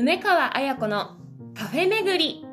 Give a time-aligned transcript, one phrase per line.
[0.00, 1.18] 梅川彩子の
[1.56, 2.46] カフェ巡り。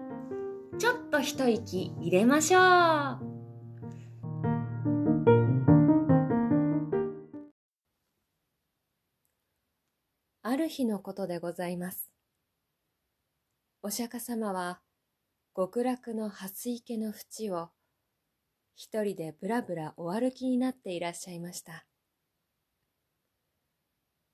[0.79, 2.61] ちょっと一息入れましょう。
[10.41, 12.09] ある日のことでございます。
[13.83, 14.81] お釈迦様は
[15.55, 17.69] 極楽の蓮池の淵を
[18.73, 21.85] 一人でぶらぶらお歩きになっていらっしゃいました。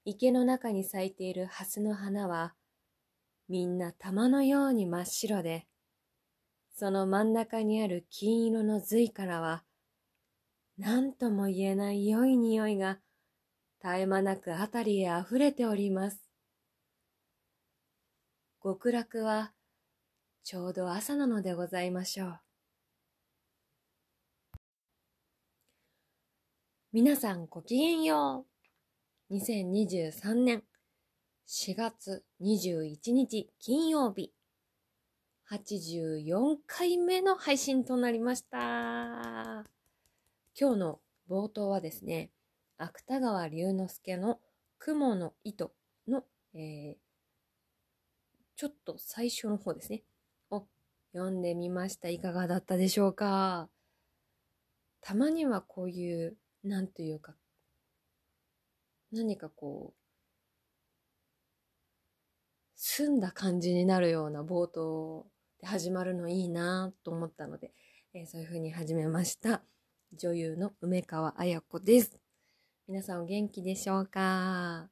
[0.05, 2.55] 池の中に咲いている蓮の花は、
[3.52, 5.68] みんな玉のように真っ白で、
[6.73, 9.66] その真ん中にある金色の髄からは、
[10.78, 13.00] 何とも言えない良い匂いが
[13.84, 16.22] 絶え間なくあたりへ溢れております。
[18.64, 19.52] 極楽は
[20.45, 22.40] ちょうど朝なのでございましょう。
[26.94, 28.45] 皆さんごきげんよ
[29.30, 29.34] う。
[29.36, 30.64] 2023年
[31.53, 34.31] 4月21日金曜日
[35.52, 38.57] 84回目の配信となりました。
[40.57, 42.31] 今日の冒頭はですね、
[42.77, 44.39] 芥川龍之介の
[44.79, 45.73] 雲の糸
[46.07, 46.95] の、えー、
[48.55, 50.03] ちょっと最初の方ですね、
[50.52, 50.63] を
[51.11, 52.07] 読んでみました。
[52.07, 53.67] いかがだったでしょうか？
[55.02, 57.35] たまにはこういう、なんというか、
[59.11, 60.00] 何かこう、
[62.84, 65.28] 澄んだ感じになるような冒頭
[65.60, 67.72] で始まるのいいなと思ったので、
[68.16, 69.62] えー、そういう風に始めました。
[70.18, 72.18] 女優の梅川彩子です。
[72.88, 74.90] 皆さんお元気でしょうか？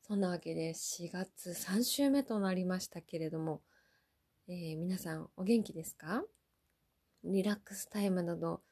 [0.00, 3.60] そんなわけで4月3週目となりましたけれども、
[4.48, 6.22] えー、皆さんお元気ですか？
[7.24, 8.62] リラックスタイムなど、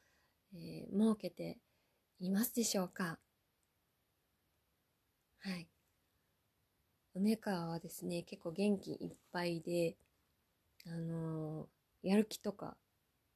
[0.55, 1.59] えー、設けて
[2.19, 3.19] いますでしょうか？
[5.41, 5.70] はい。
[7.13, 9.97] 梅川はですね、結構元気いっぱいで、
[10.85, 12.77] あのー、やる気とか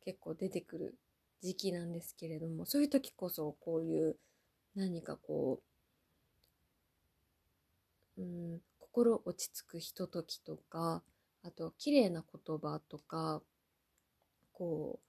[0.04, 0.96] 結構出てくる
[1.42, 4.18] 時期なんですけれども、そういう時こそこういう
[4.76, 5.62] 何かこ
[8.18, 11.04] う、うん、心落ち着くひとときとか、
[11.44, 13.42] あと綺麗な言葉とか、
[14.54, 15.06] こう、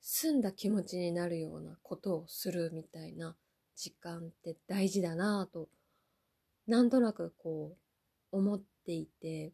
[0.00, 3.34] 澄んだ気持ちになるようなことをするみたいな
[3.74, 5.68] 時間って大事だなぁと
[6.66, 7.76] なんとなくこ
[8.32, 9.52] う思っていて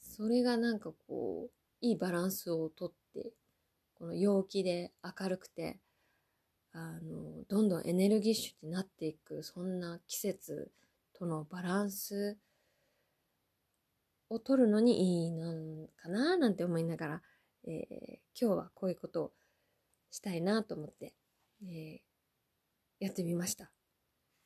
[0.00, 3.32] それがなんかこういいバランスをとって
[3.94, 5.78] この陽気で明るくて
[6.72, 10.70] あのどんどんエネルギッシュになっていくそんな季節
[11.18, 12.36] とのバランス
[14.28, 17.22] を取るのにいいのかななんて思いながら、
[17.66, 17.74] えー、
[18.38, 19.32] 今日はこういうことを
[20.10, 21.14] したいなと思って、
[21.62, 23.75] えー、やってみました。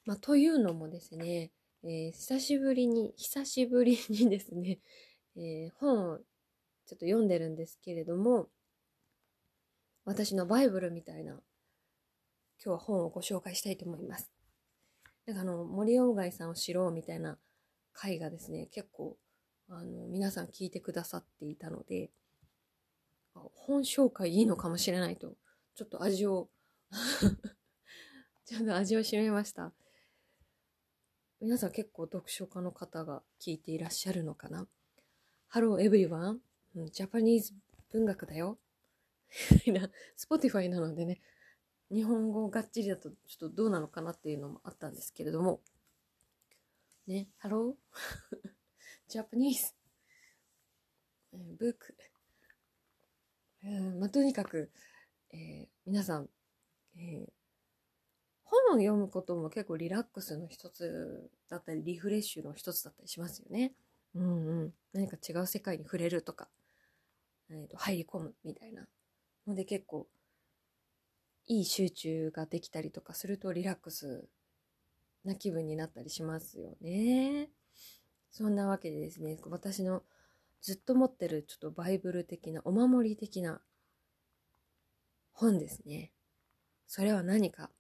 [0.07, 1.53] まあ、というのもですね、
[1.83, 4.81] えー、久しぶりに、久しぶりにですね、
[5.37, 6.27] えー、本をちょっ
[6.89, 8.49] と読んでるんですけれども、
[10.05, 11.43] 私のバイブルみたいな、今
[12.65, 14.31] 日は本をご紹介したいと思います。
[15.27, 17.39] なんかあの、森鴎外さんを知ろうみたいな
[17.93, 19.19] 回がですね、結構、
[19.69, 22.11] あの、皆さん聞いてくださっていたので、
[23.35, 25.37] 本紹介いいのかもしれないと、
[25.75, 26.51] ちょっと味を
[28.45, 29.73] ちゃんと味を占めました。
[31.43, 34.67] 皆さん結構読書家の方が聞いていらっしゃるのかな
[35.55, 36.37] ?Hello everyone!
[36.93, 37.55] ジャパニーズ
[37.91, 38.59] 文学だよ。
[40.19, 41.19] Spotify なのでね、
[41.91, 45.61] 日本語がっちりだとちょっとどうなのかなっていうのもあったんですけれども、
[47.07, 47.73] ね、Hello?
[49.09, 49.73] Japanese!
[51.33, 51.97] ブック。
[53.99, 54.71] まあ、とにかく、
[55.33, 56.29] えー、皆さん、
[56.99, 57.40] えー、
[58.51, 63.73] 本を読むことも結構リラックスの一つだったり、リフレッシュの一つだったりしますよね。
[64.15, 64.75] うんうん。
[64.93, 66.49] 何か違う世界に触れるとか、
[67.51, 68.87] えー、と入り込むみたいな
[69.47, 70.09] ので結構、
[71.47, 74.29] いい集中ができたりとかするとリラックス
[75.25, 77.51] な気分になったりしますよね。
[78.31, 80.03] そんなわけでですね、私の
[80.63, 83.61] ずっと持ってるちょっとバイブル的な、お守り的な
[85.33, 86.13] 本ですね。
[86.87, 87.71] それは何か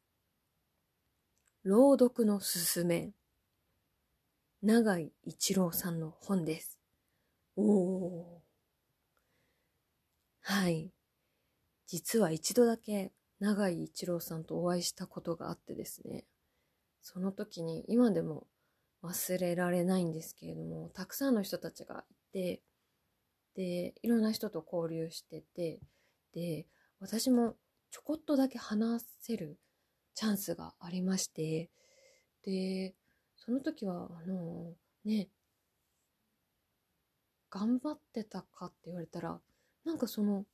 [1.62, 3.10] 朗読のすすめ。
[4.62, 6.78] 長井一郎さんの本です。
[7.54, 8.42] おお。
[10.40, 10.90] はい。
[11.86, 16.24] 実は一度だけ長井一郎さんとお会いしたことがあってですね。
[17.02, 18.46] その時に今でも
[19.02, 22.62] 忘れられないんですけれども、たくさんの人たちがいて、
[23.54, 25.78] で、いろんな人と交流してて、
[26.32, 26.66] で、
[27.00, 27.56] 私も
[27.90, 29.58] ちょこっとだけ話せる
[30.20, 31.70] チャンスがありまして、
[32.44, 32.94] で、
[33.36, 35.30] その時は、あの、ね、
[37.48, 39.40] 頑張ってたかって言われたら、
[39.82, 40.44] なんかその、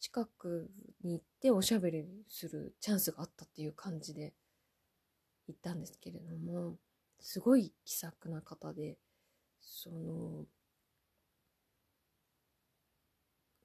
[0.00, 0.70] 近く
[1.04, 4.32] に行っておしゃべりするチャンスがあったっていう感じで
[5.46, 6.78] 行ったんですけれども、
[7.20, 8.96] すごい気さくな方で、
[9.60, 10.46] その、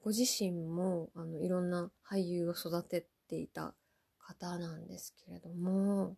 [0.02, 3.74] ご自身もあのいろんな俳優を育てていた
[4.24, 6.16] 方なんですけれども、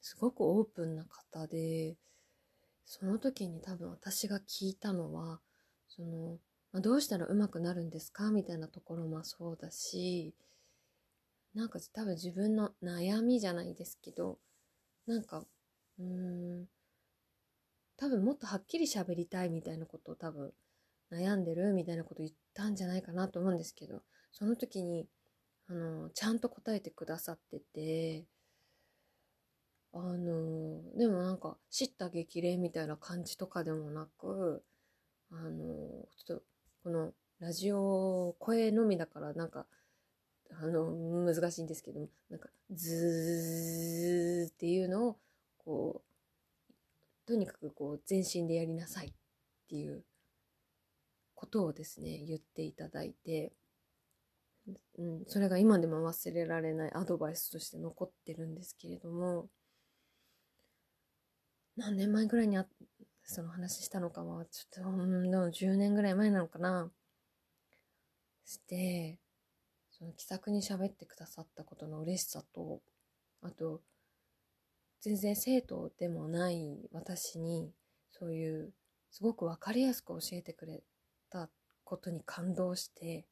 [0.00, 1.96] すごくオープンな方で、
[2.84, 5.40] その時に多分私が聞いたのは、
[5.88, 6.38] その、
[6.72, 8.30] まあ、どうしたら上手くなるんですか？
[8.30, 10.34] みたいなところもそうだし、
[11.54, 14.38] なんか多分自分の悩みじゃないですけど、
[15.06, 15.44] なんか、
[15.98, 16.04] うー
[16.62, 16.66] ん、
[17.96, 20.52] 多分もっとはっきり喋りたいみたいなことを多分
[21.12, 24.02] 悩んでるみたいなこと言ったんじゃないかなと思うんですけど、
[24.32, 25.06] その時に、
[25.70, 28.26] あの、ちゃんと答えてくださってて、
[29.92, 34.64] あの、でもなんか、叱咤激励みたいな感じとかでもなく、
[35.30, 36.42] あの、ちょっと、
[36.82, 39.66] この、ラジオ声のみだからなんか、
[40.50, 40.90] あの、
[41.24, 45.18] 難しいんですけど、なんか、ズーっていうのを、
[45.58, 49.12] こう、とにかくこう、全身でやりなさいっ
[49.68, 50.04] ていう
[51.36, 53.52] ことをですね、言っていただいて、
[54.66, 59.48] うん、それが今でも忘れられないアドバイスとして残ってるんですけれども、
[61.76, 62.66] 何年前ぐらいにあ
[63.24, 66.90] その話したのかは、ちょっと、うん、でも10年ぐらい前なのかな。
[68.44, 69.18] して、
[69.92, 72.80] その気さくに喋ってくださったことの嬉しさと、
[73.42, 73.82] あと、
[75.00, 77.70] 全然生徒でもない私に、
[78.10, 78.72] そういう、
[79.10, 80.82] すごくわかりやすく教えてくれ
[81.30, 81.48] た
[81.84, 83.26] ことに感動して、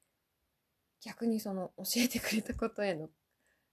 [1.03, 3.09] 逆にその教えてくれたことへの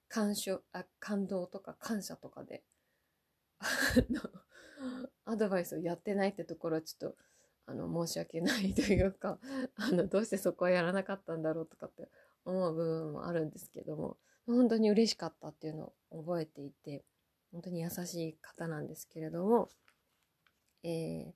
[0.07, 2.63] 感謝、あ感動とか感謝とかで、
[3.59, 3.65] あ
[4.09, 4.21] の、
[5.25, 7.17] アドバイスをやってないってところはちょっと、
[7.67, 9.39] あの、申し訳ないというか、
[9.75, 12.09] あの、どうしてそこはやらなかったんだろうとかって
[12.45, 17.03] 思う部分もあるんですけども、本当に嬉しかったっていうのを覚えていて、
[17.51, 19.69] 本当に優しい方なんですけれども、
[20.83, 21.33] えー、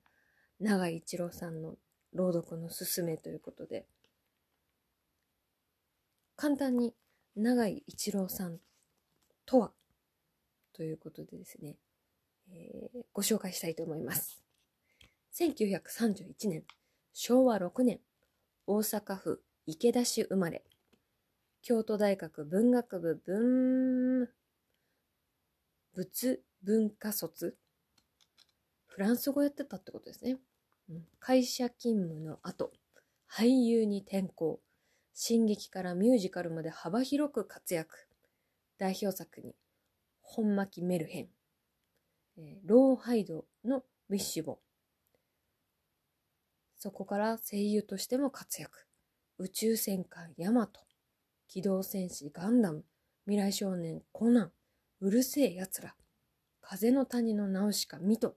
[0.60, 1.76] 長井一郎さんの
[2.12, 3.86] 朗読のすすめということで、
[6.40, 6.94] 簡単に
[7.36, 8.56] 長井一郎さん
[9.44, 9.72] とは
[10.74, 11.76] ということでですね、
[12.50, 14.42] えー、ご紹介したいと思います。
[15.38, 16.64] 1931年、
[17.12, 18.00] 昭和6年、
[18.66, 20.64] 大阪府池田市生まれ、
[21.60, 24.28] 京都大学文学部文、
[25.94, 27.58] 物文化卒、
[28.86, 30.38] フランス語やってたってことですね。
[31.18, 32.72] 会社勤務の後、
[33.30, 34.58] 俳優に転向、
[35.14, 38.08] 進撃からミュージカルまで幅広く活躍。
[38.78, 39.54] 代表作に、
[40.22, 41.28] 本巻メルヘン、
[42.38, 44.58] え、ローハイドのウィッシュボン。
[46.78, 48.86] そこから声優としても活躍。
[49.36, 50.80] 宇宙戦艦ヤマト、
[51.46, 52.84] 機動戦士ガンダム、
[53.26, 54.52] 未来少年コナン、
[55.00, 55.94] うるせえ奴ら、
[56.60, 58.36] 風の谷のナウシカミト。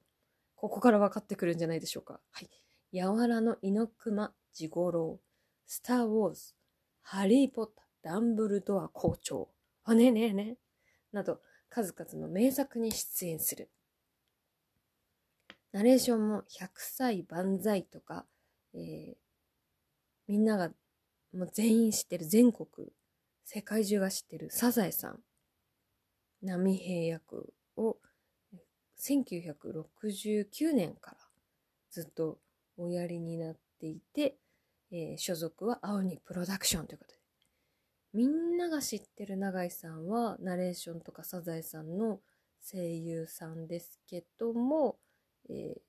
[0.56, 2.20] ここから分かってくるんじゃないでしょうか。
[2.32, 2.50] はい。
[2.92, 5.20] やわらの猪熊地五郎、
[5.66, 6.54] スター・ウォーズ、
[7.04, 9.50] ハリー・ポッター、ダンブルドア校長、
[9.84, 10.58] あねえねえね
[11.12, 11.40] など、
[11.70, 13.70] 数々の名作に出演する。
[15.72, 18.26] ナレーションも100歳万歳とか、
[18.74, 19.14] えー、
[20.28, 20.70] みんなが
[21.34, 22.68] もう全員知ってる全国、
[23.44, 25.20] 世界中が知ってるサザエさん、
[26.42, 27.98] 波平役を
[29.00, 31.18] 1969年から
[31.90, 32.40] ずっと
[32.78, 34.38] おやりになっていて、
[34.94, 37.20] えー、所属は青にプロダクションということで。
[38.14, 42.20] みんなが知ってる永井さんはナレーションとかサザエさんの
[42.72, 44.98] 声優さんですけども、
[45.50, 45.82] え、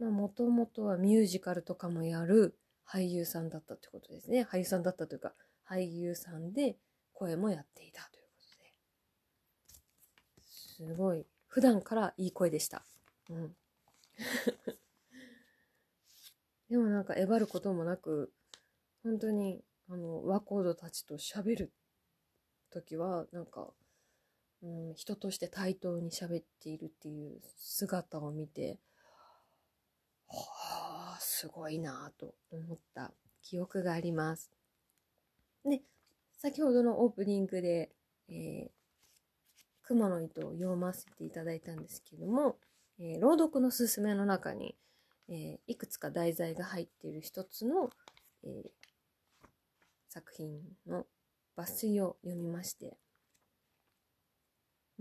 [0.00, 4.42] まあ、もともとはミュージカルとかもやる俳優さんだったってことですね。
[4.42, 5.32] 俳優さんだったというか、
[5.68, 6.76] 俳優さんで
[7.12, 10.42] 声もやっていたということで。
[10.42, 11.24] すごい。
[11.46, 12.84] 普段からいい声でした。
[13.30, 13.54] うん。
[16.70, 18.32] でもなんか、えばることもなく、
[19.02, 21.72] 本当に、あの、和コードたちと喋る
[22.70, 23.72] 時は、なんか、
[24.62, 28.78] うん、人として対等に喋っているっていう姿を見て、
[30.28, 33.12] はあ、すごいなと思った
[33.42, 34.52] 記憶があります。
[35.64, 35.82] で、
[36.38, 37.90] 先ほどのオープニングで、
[38.28, 38.70] えー、
[39.82, 42.58] 雲の糸を読ませていただいたんですけども、
[43.00, 44.76] えー、朗読のすすめの中に、
[45.30, 47.88] えー、いくつか題材が入っている一つの、
[48.44, 48.70] えー、
[50.08, 51.06] 作品の
[51.56, 52.98] 抜粋を読みまして、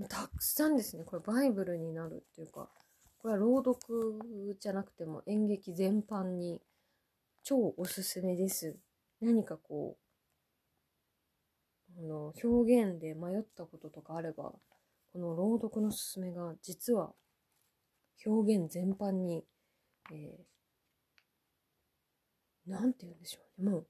[0.08, 1.04] たくさんですね。
[1.04, 2.70] これバイブルになるっていうか、
[3.18, 6.62] これは朗読じゃなくても演劇全般に
[7.44, 8.78] 超おすすめです。
[9.20, 9.98] 何かこ
[11.98, 14.54] う、あの、表現で迷ったこととかあれば、
[15.12, 17.14] この朗読のすすめが実は
[18.26, 19.44] 表現全般に、
[20.12, 23.72] えー、なんて言うんでしょうね。
[23.72, 23.88] もう、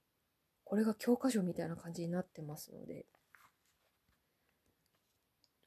[0.64, 3.06] これが教科書みたいな感じになってますので、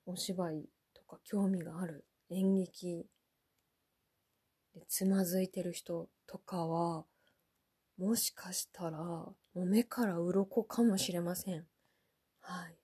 [0.05, 3.07] お芝居とか興味がある演劇
[4.73, 7.05] でつまずいてる人とかは、
[7.97, 11.65] もしかしたら、もう目から鱗かもしれません。
[12.39, 12.75] はい。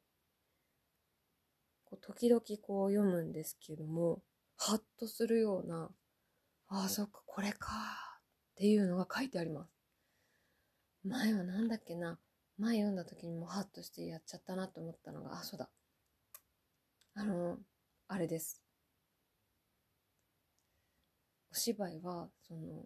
[1.86, 4.22] こう時々こう読むんですけども、
[4.56, 5.90] ハッとするような、
[6.72, 7.68] ああ、そっか、これか、
[8.52, 9.72] っていうのが書いてあります。
[11.04, 12.20] 前はなんだっけな、
[12.60, 15.70] 前読んだ時にもハッとしてやっちゃったなと思ったのが、あ、そうだ。
[17.16, 17.58] あの、
[18.08, 18.62] あれです。
[21.52, 22.86] お芝居は、その、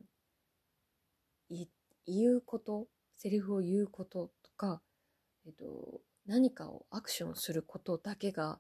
[1.49, 1.67] い、
[2.07, 2.87] 言うこと、
[3.17, 4.81] セリフを言うこととか、
[5.45, 8.59] えっと、何かをアクションすることだけが、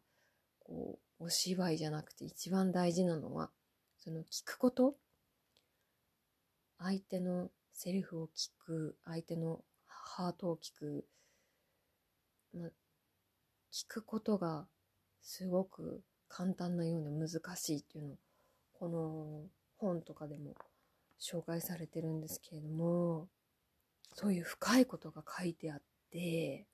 [0.59, 3.51] こう、お芝居じゃなくて一番大事なのは、
[3.99, 4.97] その聞くこと
[6.83, 11.05] 相手のセリフを聞く、相手のハートを聞く、
[12.53, 12.67] ま、
[13.71, 14.67] 聞くことが
[15.21, 18.17] すごく簡単なような難しいっていうのを、
[18.73, 20.55] この本とかでも
[21.21, 23.29] 紹介されてるんですけれども、
[24.15, 26.67] そういう深いことが書いてあって、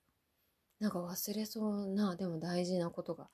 [0.80, 3.28] なんか忘れそうな、でも大事なことが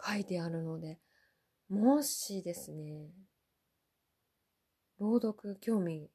[0.00, 1.00] 書いてあるので、
[1.68, 3.10] もしですね、
[5.02, 6.08] 朗読興味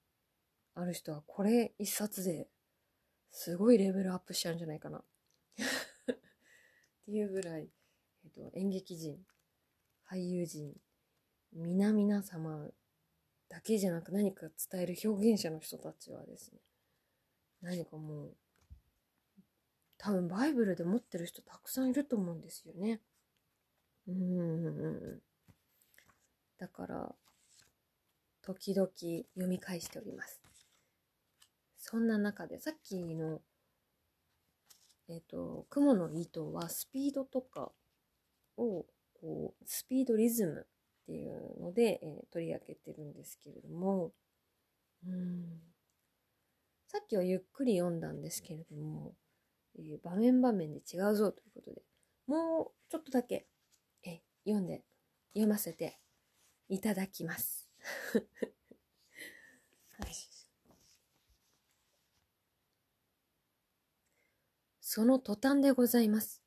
[0.74, 2.48] ある人はこれ一冊で
[3.32, 5.04] すごいレベルアップしちゃうんじゃないかな っ
[7.06, 7.70] ていうぐらい、
[8.24, 9.22] えっと、演劇人、
[10.10, 10.74] 俳優人、
[11.52, 12.70] 皆々様
[13.50, 16.62] だけじゃなく何か伝える表現者の人たちはですね、
[17.62, 18.38] 何かもう、
[19.98, 23.02] 多分バイブルで持ってる人たくさんいると思うんですよね。
[24.08, 25.22] うん。
[26.58, 27.16] だから、
[28.48, 28.88] 時々
[29.36, 30.40] 読み返しております。
[31.78, 33.42] そんな中で、さっきの、
[35.10, 37.74] えっ、ー、と、雲の糸はスピードとか
[38.56, 38.86] を、
[39.20, 40.66] こう、スピードリズムっ
[41.08, 44.14] ていうので、えー、取り上げてるんですけれども、
[45.06, 45.60] うん。
[46.88, 49.14] さっきはゆっくり読んだんですけれども、
[49.78, 51.82] えー、場面場面で違うぞということで、
[52.28, 53.46] もうちょっとだけ、
[54.06, 54.86] え読んで、
[55.34, 56.00] 読ませて
[56.70, 57.67] いただきます。
[60.00, 60.14] はい。
[64.82, 66.42] その途端でございます。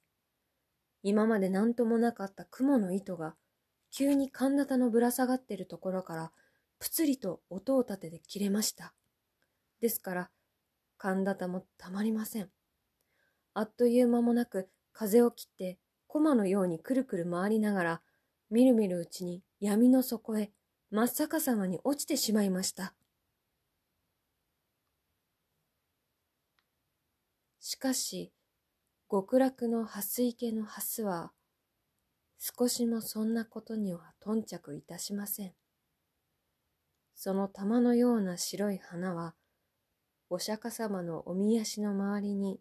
[1.03, 3.37] 今まで何ともなかった雲の糸が、
[3.91, 6.33] 急に神田のぶら下がってるところから、
[6.79, 8.95] ぷつりと音を立てて切れました。
[9.81, 10.31] ですから、
[10.99, 12.51] 神田もたまりません。
[13.55, 18.03] あっという間もなく、風を切って、駒のようにくるくる回りながら、
[18.51, 20.51] みるみるうちに闇の底へ
[20.93, 22.95] 真っ逆さまに落ちてしまいました。
[27.61, 28.33] しかし、
[29.09, 31.31] 極楽の蓮池の蓮は、
[32.39, 35.53] 少しもそんなことには頓着いたしません。
[37.15, 39.37] その玉のような白い花は、
[40.29, 42.59] お釈迦様のおみ足の周りに、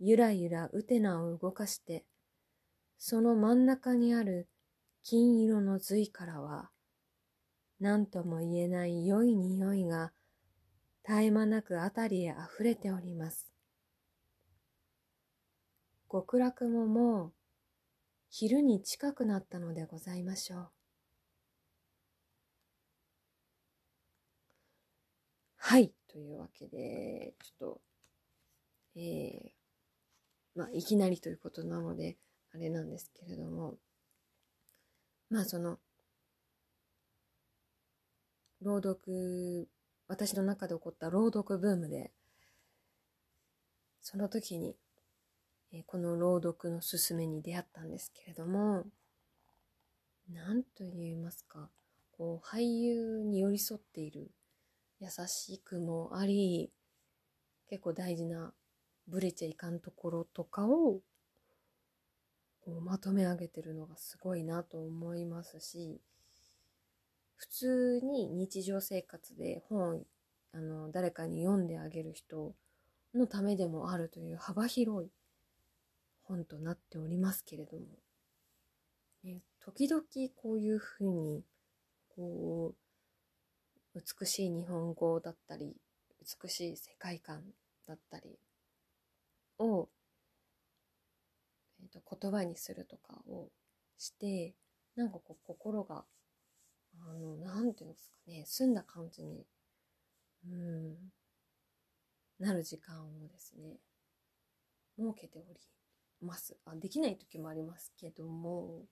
[0.00, 2.04] ゆらゆらうてなを動かして、
[2.98, 4.48] その真ん中にある
[5.04, 6.70] 金色の髄からは、
[7.80, 10.12] 何とも言えない良い匂いが
[11.06, 13.52] 絶え間なくあたりへ溢れております。
[16.10, 17.32] 極楽ももう
[18.30, 20.70] 昼に近くなったのでございましょう。
[25.56, 25.92] はい。
[26.08, 27.74] というわけで、ちょっ
[28.94, 32.16] と、えー、まあ、いきなりということなので、
[32.54, 33.76] あれなんですけれども、
[35.28, 35.78] まあ、その、
[38.62, 39.68] 朗読、
[40.08, 42.10] 私の中で起こった朗読ブームで、
[44.00, 44.76] その時に、
[45.72, 48.86] えこの朗読のすすめに出会ったんですけれども、
[50.32, 51.68] なんと言いますか、
[52.12, 54.30] こう、俳優に寄り添っている
[55.00, 56.70] 優しくもあり、
[57.68, 58.52] 結構大事な
[59.06, 61.00] ブレちゃいかんところとかを
[62.60, 66.00] こうまとめ上げてるのがすごいなと思いますし、
[67.38, 70.02] 普通に日常生活で本
[70.52, 72.54] あの誰かに読んであげる人
[73.14, 75.10] のためでもあるという幅広い
[76.24, 77.86] 本となっておりますけれども、
[79.24, 80.02] ね、時々
[80.36, 81.42] こういうふうに
[82.18, 82.74] こ
[83.94, 85.76] う、美しい日本語だったり、
[86.42, 87.42] 美しい世界観
[87.86, 88.38] だったり
[89.60, 89.88] を、
[91.80, 93.50] えー、と言葉にするとかを
[93.98, 94.56] して、
[94.96, 96.04] なんかこう心が、
[97.10, 99.46] あの、なんていうんですかね、澄んだ感じに、
[100.46, 100.96] うん、
[102.38, 103.78] なる時間をですね、
[104.98, 105.58] 設けており
[106.20, 106.56] ます。
[106.66, 108.82] あできない時もありますけども、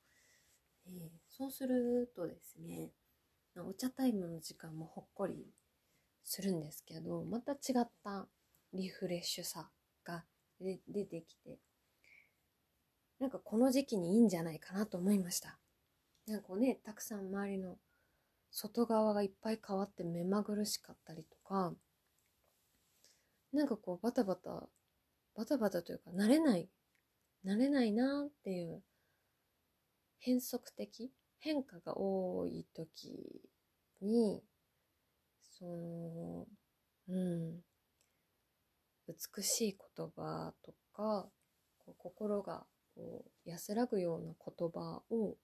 [0.87, 2.91] えー、そうするとですね、
[3.59, 5.47] お茶タイムの時間もほっこり
[6.25, 8.27] するんですけど、また違った
[8.73, 9.71] リフレッシュさ
[10.05, 10.25] が
[10.61, 11.59] 出てきて、
[13.19, 15.59] なんかこの時期にいいんじゃないかなと思いました。
[16.27, 17.79] なんかね、たくさん周りの
[18.59, 21.75] 外側がいっぱい変わって目まぐるしかったりとか、
[23.53, 24.67] なんかこうバタバタ、
[25.37, 26.67] バタバタというか慣れない、
[27.45, 28.83] 慣れないなっていう
[30.21, 33.13] 変則的変化が多い時
[34.01, 34.43] に、
[35.59, 36.47] その、
[37.09, 37.61] うん、
[39.07, 41.29] 美しい言葉とか、
[41.85, 45.37] こう心がこう安らぐような言葉を、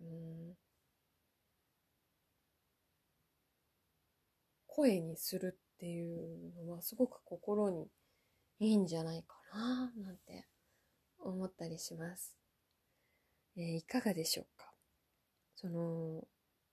[0.00, 0.56] うん、
[4.74, 7.88] 声にするっていうのはすごく心に
[8.58, 10.46] いいんじゃないかななんて
[11.18, 12.34] 思ったりします。
[13.54, 14.72] えー、いかがでしょうか？
[15.56, 16.26] その、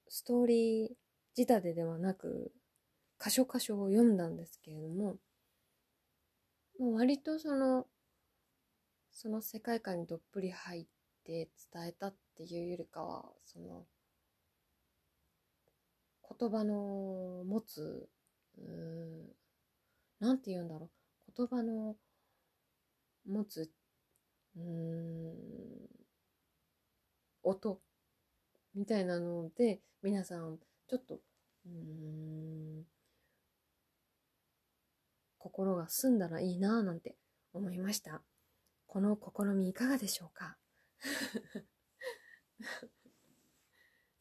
[0.07, 0.89] ストーリー
[1.35, 2.53] 仕立てではなく、
[3.21, 5.17] 箇所箇所を読んだんですけれども、
[6.79, 7.85] もう割とその、
[9.11, 10.85] その世界観にどっぷり入っ
[11.25, 13.85] て伝えたっていうよりかは、その、
[16.37, 18.07] 言葉の持つ、
[18.57, 19.35] うん、
[20.19, 20.89] なんて言うんだろ
[21.27, 21.31] う。
[21.35, 21.95] 言葉の
[23.27, 23.71] 持つ、
[24.57, 25.35] うん、
[27.43, 27.81] 音
[28.75, 31.19] みたいなので、皆さん、ちょっと、
[31.65, 32.83] うん、
[35.37, 37.15] 心が澄んだらいいなぁなんて
[37.53, 38.21] 思いました。
[38.87, 40.57] この試みいかがでしょうか？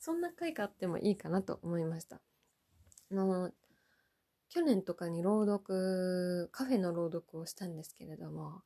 [0.08, 2.16] そんな回があってもいいかなと思いました。
[3.10, 3.50] あの、
[4.48, 8.62] 去年とかに朗読、カフェの朗読をしたんですけれども、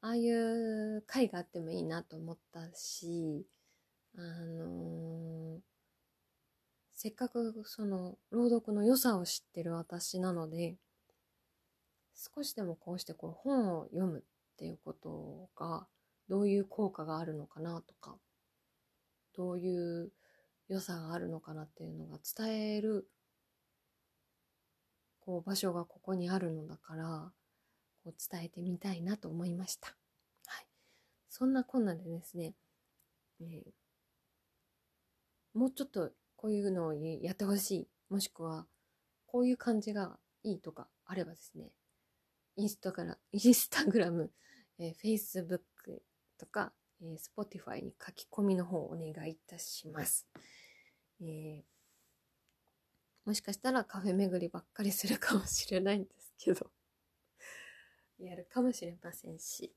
[0.00, 3.46] ああいう回があってもいいなと思ったし、
[4.16, 5.60] あのー、
[6.94, 10.78] せっかくその朗読の良さを知ってる私なので、
[12.14, 14.22] 少しでもこうしてこう本を読むっ
[14.56, 15.86] ていうことが
[16.30, 18.16] どういう効果があるのかなとか、
[19.36, 20.12] どういう
[20.68, 23.08] 良さがあるのかなっていうのが伝える
[25.20, 27.32] こう場所がここにあるのだから
[28.04, 29.88] こう伝えてみたいなと思いました。
[30.46, 30.66] はい。
[31.28, 32.54] そんなこんなでですね、
[33.40, 37.88] えー、もうちょっとこういうのをやってほしい。
[38.10, 38.66] もしくは、
[39.26, 41.70] こういう感じがいいとかあればですね、
[42.56, 44.30] インスタグラインスタグラム、
[44.78, 45.60] えー、Facebook
[46.38, 46.72] とか、
[47.02, 50.26] えー、Spotify に書き込みの方をお願いいたします。
[51.20, 51.62] えー、
[53.24, 56.70] もしかしたらカフェ巡りばっかりするかもしれないんですけど
[58.18, 59.74] やるかもしれませんし。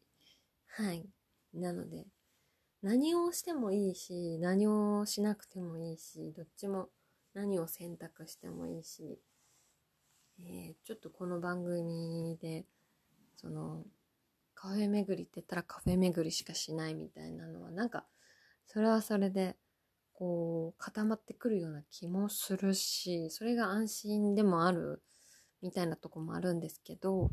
[0.68, 1.10] はい。
[1.54, 2.08] なので、
[2.82, 6.90] 何をしてもいいし、何をしなくてもいいし、どっちも
[7.34, 9.20] 何を選択してもいいし、
[10.40, 12.66] えー、ちょっとこの番組で、
[13.38, 13.86] その、
[14.56, 18.06] カフェ巡りって言ったらカフェ巡りしかしないみたいなのは、なんか、
[18.66, 19.56] それはそれで、
[20.14, 25.04] こう、固まってくるような気もするし、それが安心でもある、
[25.62, 27.32] みたいなとこもあるんですけど、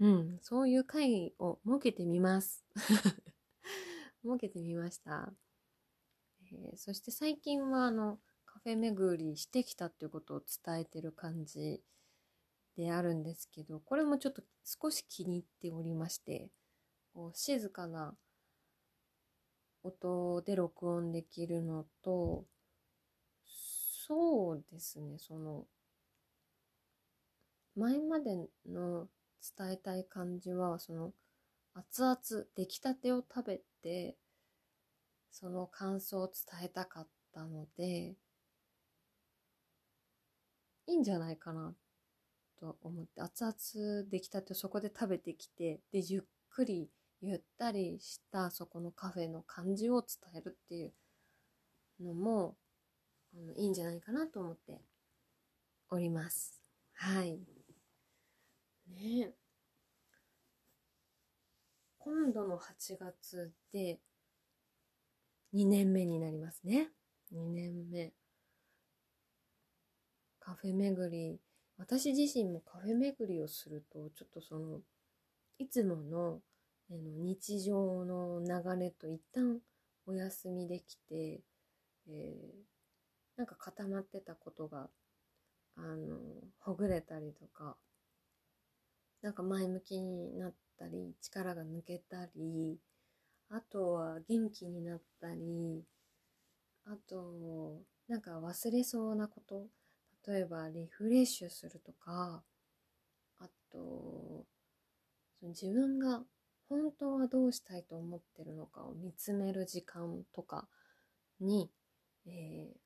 [0.00, 2.64] うん、そういう会を設けてみます。
[2.74, 5.32] 設けてみました。
[6.52, 11.82] えー、そして最近はあのカフェ巡りしてきたっていうことを伝えてる感じ
[12.80, 16.48] であるんですけど、これもちょっと少し気に入っておりまして、
[17.12, 18.14] こう静かな
[19.82, 22.46] 音で録音できるのと、
[24.06, 25.66] そうですね、その、
[27.76, 29.08] 前までの
[29.58, 31.12] 伝えたい感じは、その、
[31.74, 32.16] 熱々、
[32.56, 34.16] 出来たてを食べて、
[35.30, 38.16] その感想を伝えたかったので、
[40.86, 41.74] いいんじゃないかな
[42.60, 46.88] と思って、熱々出来たてをそこで食べてきて、で、ゆっくり、
[47.20, 50.92] ゆったりしたそこのカフェの感じを伝えるっていう
[52.00, 52.56] のも、
[53.34, 54.80] あのいいんじゃないかなと思って
[55.90, 56.62] おります。
[56.94, 57.38] はい。
[58.88, 59.32] ね
[61.98, 64.00] 今度の8月で
[65.52, 66.88] 2年目になりますね。
[67.30, 68.12] 2年目。
[70.40, 71.38] カフェ巡り、
[71.80, 74.80] 私自身もカフェ巡りをすると、ちょっとその、
[75.58, 76.40] いつもの
[76.90, 79.60] あの日常の流れと一旦
[80.06, 81.40] お休みできて、
[82.06, 84.90] えー、なんか固まってたことが、
[85.76, 86.18] あの、
[86.58, 87.76] ほぐれたりとか、
[89.22, 92.78] なんか前向きになったり、力が抜けたり、
[93.48, 95.82] あとは元気になったり、
[96.84, 99.66] あと、なんか忘れそうなこと、
[100.26, 102.42] 例えばリフレッシュするとか、
[103.38, 104.44] あと、
[105.42, 106.22] 自分が
[106.68, 110.68] 本当はどうしたいと思ってるのかを見つめる時間とか
[111.40, 111.70] に、
[112.26, 112.76] えー、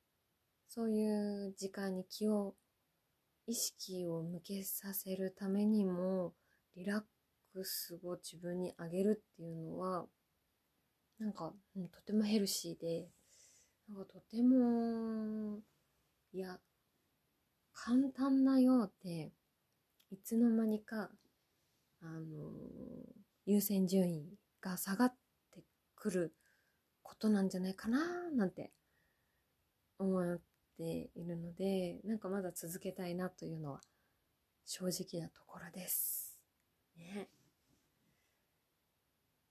[0.69, 2.55] そういう時間に気を、
[3.47, 6.33] 意識を向けさせるためにも、
[6.77, 7.03] リラッ
[7.53, 10.07] クスを自分にあげるっていうのは、
[11.19, 13.09] なんか、うん、とてもヘルシーで、
[13.89, 15.61] なんかとても、
[16.33, 16.59] いや、
[17.75, 19.33] 簡単なようで、
[20.11, 21.11] いつの間にか、
[22.01, 25.15] あのー、優先順位が下がっ
[25.53, 25.63] て
[25.97, 26.35] くる
[27.03, 28.73] ことなんじゃないかななんて
[29.99, 30.41] 思っ
[30.79, 33.81] ているので、なんかまだ続けたいなというのは
[34.65, 36.41] 正直なところです。
[36.97, 37.29] ね。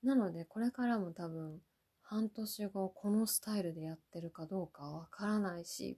[0.03, 1.62] なので、これからも多分、
[2.01, 5.97] 半年後このスタイルでやってるかどうかわからないし、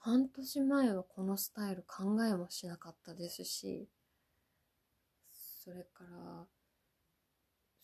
[0.00, 3.88] 半年前はこのスタイル考えもしなかったですし、
[5.68, 6.46] それから、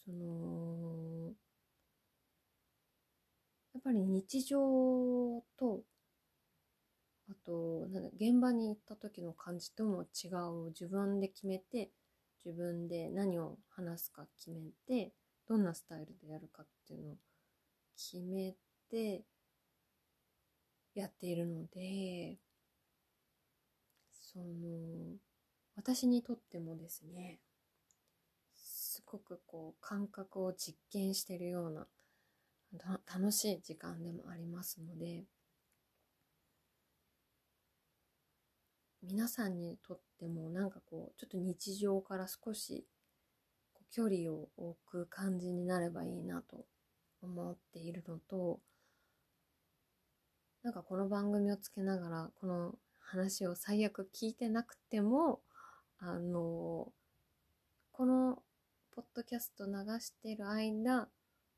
[0.04, 1.32] その、
[3.74, 5.82] やっぱり日常と、
[7.28, 10.68] あと、なん、現場に行った時の感じとも違う。
[10.68, 11.90] 自分で決めて、
[12.44, 15.12] 自分で何を話すか決めて、
[15.48, 17.16] どんなスタイルでやるかっていうのを
[17.96, 18.54] 決め
[18.90, 19.24] て、
[20.94, 22.38] やっているので、
[24.12, 25.16] その、
[25.76, 27.40] 私にとってもですね、
[28.54, 31.86] すごくこう感覚を実験してるような
[33.12, 35.24] 楽しい時間でもありますので、
[39.02, 42.86] 皆さんにとってもなんかこう、ちょっと日常から少し
[43.90, 46.64] 距離を置く感じになればいいなと
[47.22, 48.60] 思っているのと、
[50.64, 55.42] なんかこの番組をつけながら、この話を最悪聞いてなくても、
[55.98, 56.90] あの、
[57.92, 58.42] この
[58.90, 61.10] ポッドキャスト流してる間、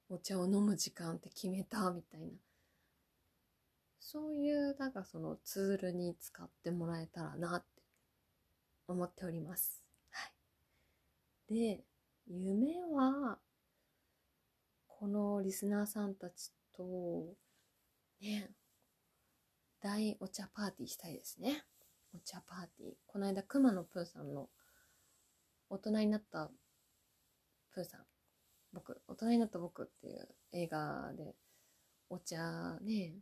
[0.08, 2.26] お茶を飲む時間って決めたみたいな。
[4.00, 7.82] そういう、なんかそのツールに使ってもらえたらなって
[8.88, 9.84] 思っております。
[10.10, 10.28] は
[11.48, 11.54] い。
[11.54, 11.84] で、
[12.26, 13.38] 夢は、
[14.88, 17.36] このリスナーさんたちと、
[18.20, 18.50] ね、
[19.86, 21.62] 大お茶パーティーしたいですね。
[22.12, 22.94] お茶パーティー。
[23.06, 24.48] この間、熊野プーさんの
[25.70, 26.50] 大人になった
[27.72, 28.00] プーさん、
[28.72, 31.36] 僕、大人になった僕っていう映画で
[32.10, 33.14] お茶ね、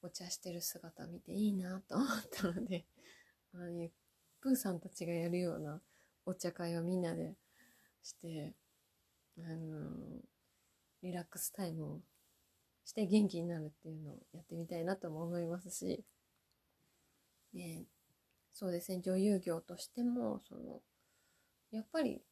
[0.00, 2.86] お茶してる姿見ていいなと思ったので、
[3.52, 3.92] ああい
[4.40, 5.82] プーさんたちがやるような
[6.24, 7.36] お茶会をみんなで
[8.02, 8.54] して、
[9.40, 10.22] あの
[11.02, 12.02] リラックスタイムを
[12.84, 16.04] して元気になるっていうのをやってみたいなとも思いますし、
[17.54, 17.84] ね、
[18.52, 20.80] そうですね、女優業としても、その、
[21.70, 22.22] やっぱり、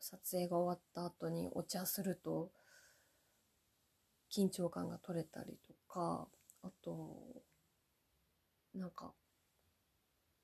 [0.00, 2.50] 撮影が終わった後にお茶すると、
[4.30, 6.28] 緊張感が取れたりとか、
[6.62, 7.42] あと、
[8.74, 9.12] なんか、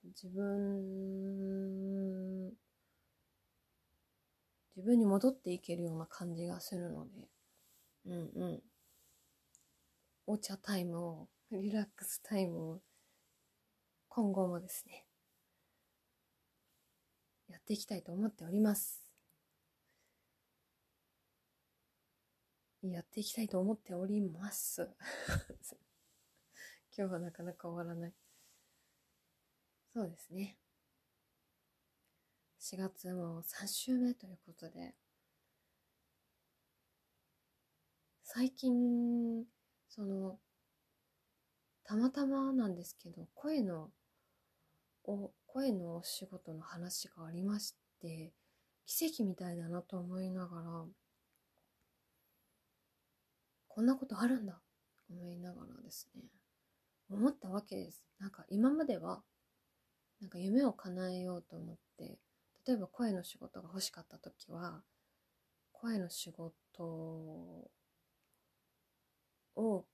[0.04, 2.52] 自分、
[4.76, 7.28] 自分に戻っていけるような感じがするので、
[8.06, 8.62] うんうん。
[10.26, 12.80] お茶タイムを、リラックスタイムを、
[14.08, 15.06] 今後もですね、
[17.48, 19.04] やっていきたいと思っております。
[22.82, 24.88] やっていきたいと思っております。
[26.96, 28.14] 今日はなかなか終わらない。
[29.94, 30.58] そうですね。
[32.60, 34.94] 4月も3週目ということで、
[38.36, 39.44] 最近、
[39.88, 40.40] その、
[41.84, 43.92] たまたまなんですけど、声の、
[45.04, 48.32] お、声のお仕事の話がありまして、
[48.86, 50.84] 奇跡みたいだなと思いながら、
[53.68, 54.60] こんなことあるんだ
[55.08, 56.22] 思いながらですね、
[57.08, 58.04] 思ったわけです。
[58.18, 59.22] なんか今までは、
[60.20, 62.18] なんか夢を叶えようと思って、
[62.66, 64.82] 例えば声の仕事が欲しかった時は、
[65.70, 67.70] 声の仕事
[69.56, 69.84] を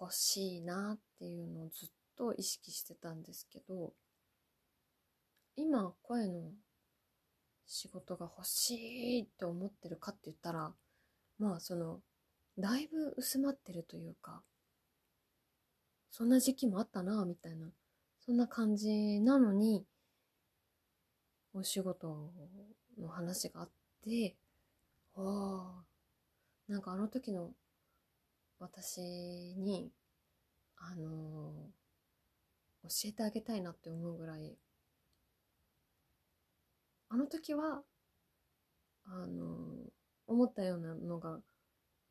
[0.00, 3.94] 欲しいなっっていうのをずっと意識してたんですけど、
[5.56, 6.50] 今声の
[7.66, 10.72] 仕事が欲しいって思ってるかって言ったら、
[11.38, 12.00] まあその、
[12.58, 14.42] だいぶ薄まってるというか、
[16.10, 17.68] そんな時期もあったな、みたいな、
[18.24, 19.84] そんな感じなのに、
[21.54, 22.30] お仕事
[23.00, 23.70] の話があっ
[24.04, 24.36] て、
[25.16, 25.82] あ
[26.68, 27.52] あ、なんかあの時の
[28.58, 29.00] 私
[29.58, 29.90] に、
[30.78, 34.56] あのー、教えてあげたいなって思うぐらい、
[37.08, 37.82] あの時は、
[39.04, 39.90] あのー、
[40.26, 41.38] 思ったようなのが、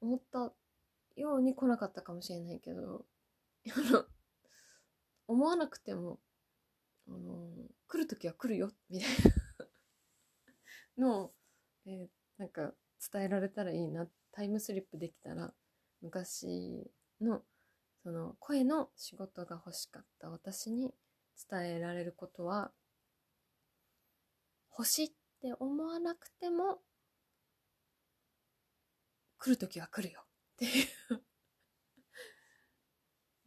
[0.01, 0.53] 思った
[1.15, 3.05] ように来なかったかもしれないけど、
[5.27, 6.19] 思わなくても、
[7.07, 9.09] あのー、来る時は来るよ、みたい
[10.97, 11.35] なのを、
[11.85, 12.73] えー、なんか
[13.11, 15.53] 伝えられたらいいな、タイムスリップできたら、
[16.05, 17.41] 昔の、
[18.03, 20.93] その声の仕事が欲しかった私に
[21.49, 22.71] 伝えられることは、
[24.69, 25.09] 欲しいっ
[25.41, 26.77] て思わなくても、
[29.39, 30.21] 来るときは来るよ。
[30.23, 31.23] っていう。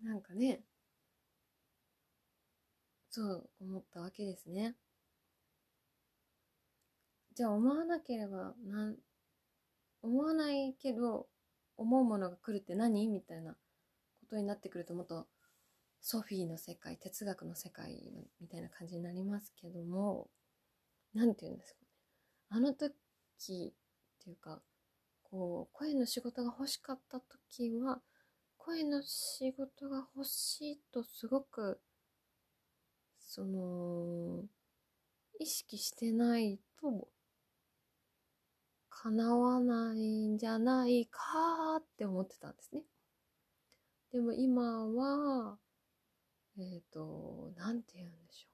[0.03, 0.61] なんかね、
[3.09, 4.75] そう思ったわけですね。
[7.35, 8.97] じゃあ思わなければなん、
[10.03, 11.29] 思わないけど、
[11.79, 13.09] 思うものが来るって何？
[13.09, 13.57] みたいなこ
[14.29, 15.27] とになってくるともっと
[16.01, 20.29] ソフィーの世界、哲学の世界みたいな感じになりますけども、
[21.15, 21.87] なんて言うんですかね。
[22.51, 24.61] あの時っていうか、
[25.23, 28.01] こう、声の仕事が欲しかった時は、
[28.57, 31.81] 声の仕事が欲しいとすごく、
[33.21, 34.45] その、
[35.41, 37.09] 意識してないと、
[39.03, 41.21] 叶わないんじゃないか
[41.77, 42.83] って思ってたんですね。
[44.13, 45.57] でも今は、
[46.59, 48.49] えっ、ー、と、なんて言うんでしょ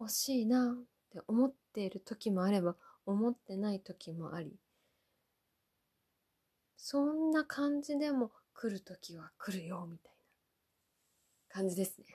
[0.00, 0.04] う。
[0.04, 4.56] 欲しいなって思っている時もあれば、思ってない時もあり、
[6.78, 10.12] そんな感じでも来る時は来るよ、みたい
[11.50, 12.06] な感じですね。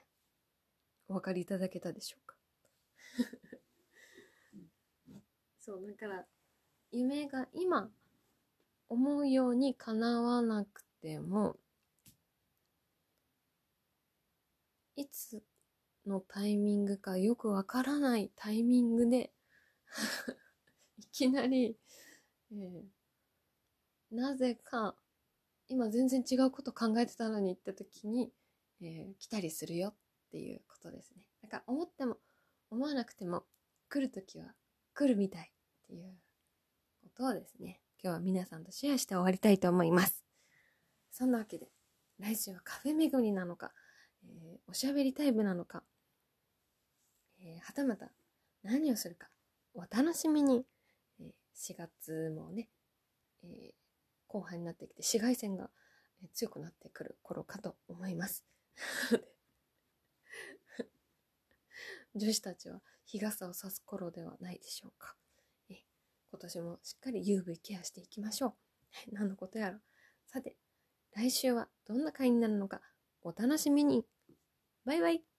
[1.07, 2.35] お分かりいただけたでしょうか？
[5.65, 6.25] そう、だから、
[6.91, 7.89] 夢が今、
[8.89, 11.55] 思うように叶わなくても、
[14.97, 15.41] いつ
[16.05, 19.31] のタイミングかよくわからないタイミングで
[20.97, 21.77] いきなり、
[22.51, 22.83] えー、
[24.11, 24.97] なぜか、
[25.69, 28.33] 今全然違うこと考えてたのに行った時に、
[28.81, 29.95] えー、来たりするよっ
[30.29, 31.25] ていうことですね。
[31.41, 32.17] だから思っても
[32.69, 33.45] 思わなくても
[33.87, 34.53] 来る時は
[34.95, 36.13] 来るみたいっていう
[37.01, 40.23] ことをですね、今日は皆さんとシェアして終わりたいと思います。
[41.11, 41.67] そんなわけで、
[42.19, 43.71] 来週はカフェ巡りなのか、
[44.23, 45.83] えー、おしゃべりタイムなのか、
[47.39, 48.11] えー、はたまた
[48.63, 49.29] 何をするか、
[49.73, 50.63] お楽しみに、
[51.19, 52.69] えー、4月もね、
[53.43, 53.73] え、
[54.27, 55.69] 後半になってきて紫外線が
[56.33, 58.45] 強くなってくる頃かと思います。
[62.15, 65.15] 女子たちは日傘を差す頃ではないでしょうか。
[65.69, 65.75] え
[66.31, 68.53] 今年もしっかり UV ケアしていきましょう。
[69.13, 69.81] 何のことやら。
[70.27, 70.57] さて、
[71.11, 72.81] 来週はどんな回になるのか
[73.21, 74.05] お楽しみに。
[74.85, 75.32] バイバイ。